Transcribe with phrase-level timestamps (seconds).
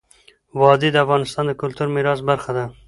[0.59, 2.65] وادي د افغانستان د کلتوري میراث برخه ده.